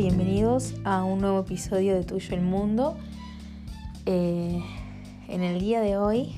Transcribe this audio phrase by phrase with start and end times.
[0.00, 2.96] bienvenidos a un nuevo episodio de Tuyo el Mundo.
[4.06, 4.64] Eh,
[5.28, 6.36] en el día de hoy,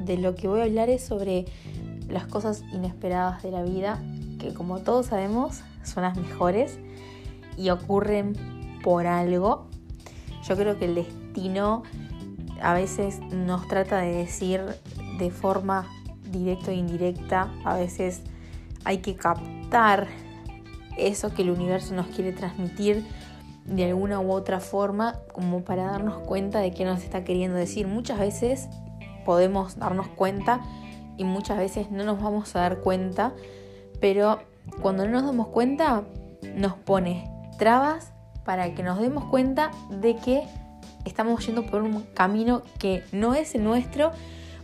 [0.00, 1.46] de lo que voy a hablar es sobre
[2.10, 4.02] las cosas inesperadas de la vida,
[4.38, 6.78] que como todos sabemos son las mejores
[7.56, 8.34] y ocurren
[8.82, 9.66] por algo.
[10.46, 11.84] Yo creo que el destino
[12.60, 14.60] a veces nos trata de decir
[15.18, 15.88] de forma
[16.30, 18.20] directa e indirecta, a veces
[18.84, 20.06] hay que captar
[20.96, 23.04] eso que el universo nos quiere transmitir
[23.64, 27.86] de alguna u otra forma como para darnos cuenta de qué nos está queriendo decir.
[27.86, 28.68] Muchas veces
[29.24, 30.60] podemos darnos cuenta
[31.16, 33.32] y muchas veces no nos vamos a dar cuenta,
[34.00, 34.40] pero
[34.82, 36.02] cuando no nos damos cuenta
[36.54, 38.12] nos pone trabas
[38.44, 40.42] para que nos demos cuenta de que
[41.04, 44.12] estamos yendo por un camino que no es el nuestro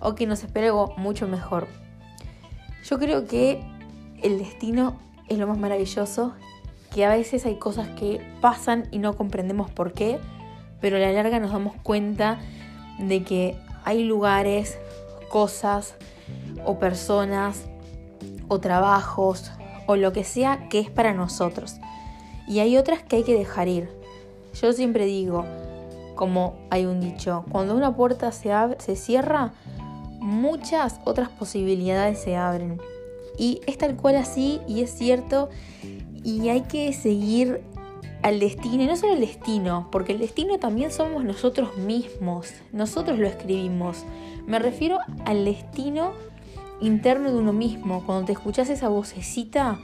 [0.00, 1.68] o que nos espera algo mucho mejor.
[2.84, 3.62] Yo creo que
[4.22, 4.98] el destino
[5.30, 6.34] es lo más maravilloso,
[6.92, 10.18] que a veces hay cosas que pasan y no comprendemos por qué,
[10.80, 12.38] pero a la larga nos damos cuenta
[12.98, 14.76] de que hay lugares,
[15.30, 15.94] cosas
[16.66, 17.64] o personas
[18.48, 19.52] o trabajos
[19.86, 21.76] o lo que sea que es para nosotros.
[22.48, 23.88] Y hay otras que hay que dejar ir.
[24.60, 25.44] Yo siempre digo,
[26.16, 29.52] como hay un dicho, cuando una puerta se, se cierra,
[30.18, 32.80] muchas otras posibilidades se abren.
[33.38, 35.48] Y es tal cual así y es cierto
[36.22, 37.62] y hay que seguir
[38.22, 43.18] al destino, y no solo el destino, porque el destino también somos nosotros mismos, nosotros
[43.18, 44.04] lo escribimos.
[44.46, 46.12] Me refiero al destino
[46.80, 49.78] interno de uno mismo, cuando te escuchas esa vocecita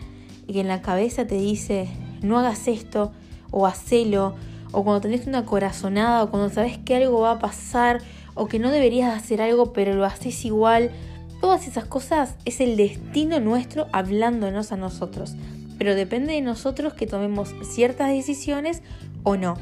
[0.46, 1.88] que en la cabeza te dice,
[2.22, 3.12] no hagas esto,
[3.50, 4.34] o hacelo,
[4.72, 8.02] o cuando tenés una corazonada, o cuando sabes que algo va a pasar,
[8.34, 10.90] o que no deberías hacer algo, pero lo haces igual,
[11.40, 15.34] Todas esas cosas es el destino nuestro hablándonos a nosotros.
[15.78, 18.82] Pero depende de nosotros que tomemos ciertas decisiones
[19.22, 19.54] o no.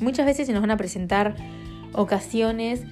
[0.00, 1.36] Muchas veces se nos van a presentar
[1.92, 2.82] ocasiones,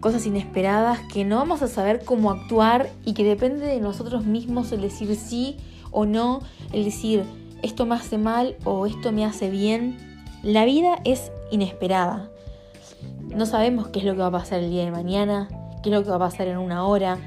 [0.00, 4.70] cosas inesperadas que no vamos a saber cómo actuar y que depende de nosotros mismos
[4.72, 5.56] el decir sí
[5.90, 6.40] o no,
[6.72, 7.24] el decir
[7.62, 9.96] esto me hace mal o esto me hace bien.
[10.42, 12.30] La vida es inesperada.
[13.34, 15.48] No sabemos qué es lo que va a pasar el día de mañana,
[15.82, 17.18] qué es lo que va a pasar en una hora,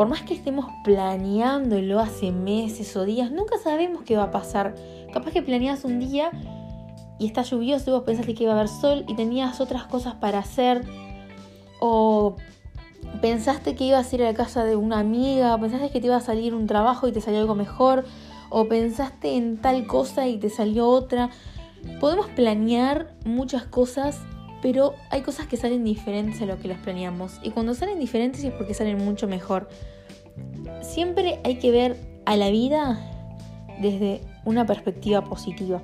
[0.00, 4.74] por más que estemos planeándolo hace meses o días, nunca sabemos qué va a pasar.
[5.12, 6.30] Capaz que planeas un día
[7.18, 10.14] y está lluvioso y vos pensaste que iba a haber sol y tenías otras cosas
[10.14, 10.86] para hacer.
[11.82, 12.36] O
[13.20, 16.06] pensaste que ibas a ir a la casa de una amiga, o pensaste que te
[16.06, 18.06] iba a salir un trabajo y te salió algo mejor,
[18.48, 21.28] o pensaste en tal cosa y te salió otra.
[22.00, 24.18] Podemos planear muchas cosas
[24.62, 27.40] pero hay cosas que salen diferentes a lo que las planeamos.
[27.42, 29.68] Y cuando salen diferentes es porque salen mucho mejor.
[30.82, 32.98] Siempre hay que ver a la vida
[33.80, 35.82] desde una perspectiva positiva.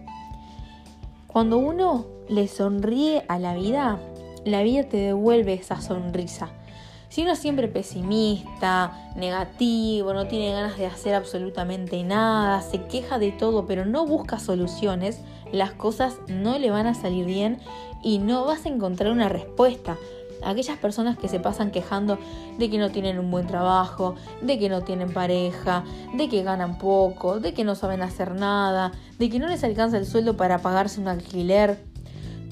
[1.27, 3.99] Cuando uno le sonríe a la vida,
[4.45, 6.51] la vida te devuelve esa sonrisa.
[7.16, 13.19] Si uno es siempre pesimista, negativo, no tiene ganas de hacer absolutamente nada, se queja
[13.19, 17.59] de todo, pero no busca soluciones, las cosas no le van a salir bien
[18.03, 19.97] y no vas a encontrar una respuesta.
[20.44, 22.19] Aquellas personas que se pasan quejando
[22.59, 26.77] de que no tienen un buen trabajo, de que no tienen pareja, de que ganan
[26.77, 30.59] poco, de que no saben hacer nada, de que no les alcanza el sueldo para
[30.59, 31.83] pagarse un alquiler.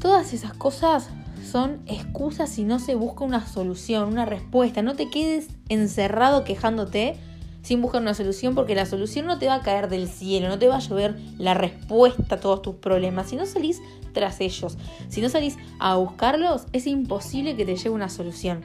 [0.00, 1.10] Todas esas cosas
[1.44, 4.82] son excusas si no se busca una solución, una respuesta.
[4.82, 7.16] No te quedes encerrado quejándote
[7.62, 10.58] sin buscar una solución, porque la solución no te va a caer del cielo, no
[10.58, 13.30] te va a llover la respuesta a todos tus problemas.
[13.30, 13.80] Si no salís
[14.12, 14.76] tras ellos,
[15.08, 18.64] si no salís a buscarlos, es imposible que te llegue una solución.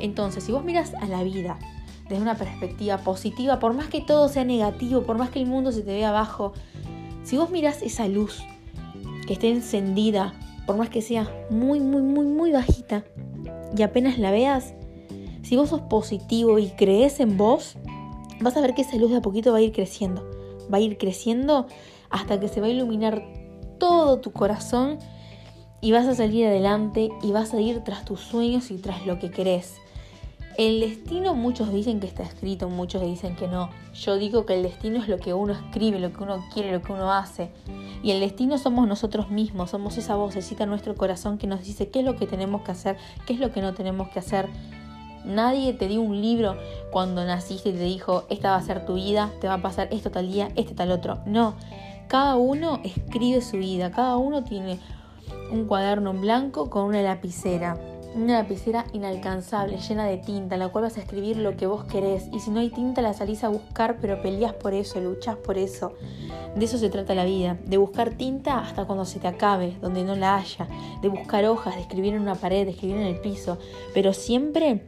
[0.00, 1.58] Entonces, si vos miras a la vida
[2.08, 5.70] desde una perspectiva positiva, por más que todo sea negativo, por más que el mundo
[5.70, 6.52] se te vea abajo,
[7.22, 8.42] si vos mirás esa luz
[9.28, 10.34] que esté encendida,
[10.66, 13.04] por más que sea muy, muy, muy, muy bajita,
[13.76, 14.74] y apenas la veas,
[15.42, 17.76] si vos sos positivo y crees en vos,
[18.40, 20.28] vas a ver que esa luz de a poquito va a ir creciendo.
[20.72, 21.66] Va a ir creciendo
[22.10, 23.22] hasta que se va a iluminar
[23.78, 24.98] todo tu corazón
[25.80, 29.18] y vas a salir adelante y vas a ir tras tus sueños y tras lo
[29.18, 29.76] que querés.
[30.56, 33.70] El destino muchos dicen que está escrito, muchos dicen que no.
[33.92, 36.80] Yo digo que el destino es lo que uno escribe, lo que uno quiere, lo
[36.80, 37.50] que uno hace.
[38.04, 41.88] Y el destino somos nosotros mismos, somos esa vocecita en nuestro corazón que nos dice
[41.88, 42.96] qué es lo que tenemos que hacer,
[43.26, 44.48] qué es lo que no tenemos que hacer.
[45.24, 46.56] Nadie te dio un libro
[46.92, 49.88] cuando naciste y te dijo, esta va a ser tu vida, te va a pasar
[49.90, 51.18] esto tal día, este tal otro.
[51.26, 51.54] No,
[52.06, 54.78] cada uno escribe su vida, cada uno tiene
[55.50, 57.76] un cuaderno en blanco con una lapicera.
[58.14, 61.82] Una lapicera inalcanzable, llena de tinta, en la cual vas a escribir lo que vos
[61.82, 62.28] querés.
[62.32, 65.58] Y si no hay tinta, la salís a buscar, pero peleas por eso, luchás por
[65.58, 65.94] eso.
[66.54, 70.04] De eso se trata la vida, de buscar tinta hasta cuando se te acabe, donde
[70.04, 70.68] no la haya,
[71.02, 73.58] de buscar hojas, de escribir en una pared, de escribir en el piso,
[73.92, 74.86] pero siempre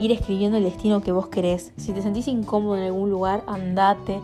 [0.00, 1.74] ir escribiendo el destino que vos querés.
[1.76, 4.18] Si te sentís incómodo en algún lugar, andate,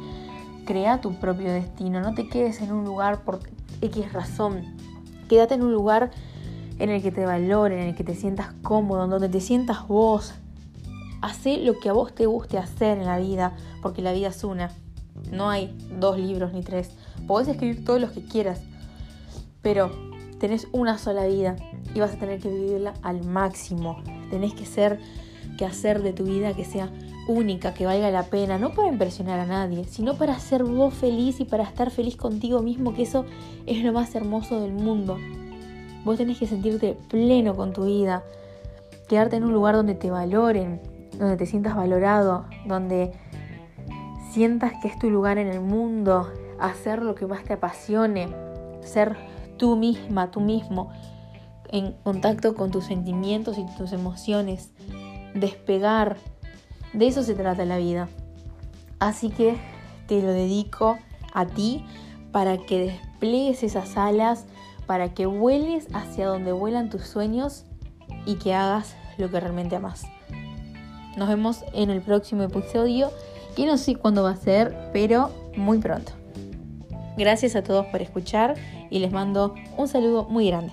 [0.64, 3.40] crea tu propio destino, no te quedes en un lugar por
[3.82, 4.74] X razón,
[5.28, 6.10] quédate en un lugar
[6.78, 9.86] en el que te valoren, en el que te sientas cómodo, en donde te sientas
[9.88, 10.34] vos.
[11.20, 14.44] Hacé lo que a vos te guste hacer en la vida, porque la vida es
[14.44, 14.70] una.
[15.32, 16.90] No hay dos libros ni tres.
[17.26, 18.60] Podés escribir todos los que quieras,
[19.62, 19.90] pero
[20.38, 21.56] tenés una sola vida
[21.94, 24.00] y vas a tener que vivirla al máximo.
[24.30, 25.00] Tenés que ser,
[25.58, 26.90] que hacer de tu vida que sea
[27.26, 31.40] única, que valga la pena, no para impresionar a nadie, sino para ser vos feliz
[31.40, 33.26] y para estar feliz contigo mismo, que eso
[33.66, 35.18] es lo más hermoso del mundo.
[36.04, 38.22] Vos tenés que sentirte pleno con tu vida,
[39.08, 40.80] quedarte en un lugar donde te valoren,
[41.18, 43.12] donde te sientas valorado, donde
[44.30, 46.30] sientas que es tu lugar en el mundo,
[46.60, 48.28] hacer lo que más te apasione,
[48.82, 49.16] ser
[49.56, 50.90] tú misma, tú mismo,
[51.70, 54.72] en contacto con tus sentimientos y tus emociones,
[55.34, 56.16] despegar.
[56.92, 58.08] De eso se trata la vida.
[58.98, 59.56] Así que
[60.06, 60.98] te lo dedico
[61.32, 61.84] a ti
[62.32, 64.46] para que despliegues esas alas,
[64.88, 67.66] para que vueles hacia donde vuelan tus sueños
[68.24, 70.06] y que hagas lo que realmente amas.
[71.18, 73.10] Nos vemos en el próximo episodio
[73.54, 76.12] que no sé cuándo va a ser, pero muy pronto.
[77.18, 78.54] Gracias a todos por escuchar
[78.88, 80.72] y les mando un saludo muy grande.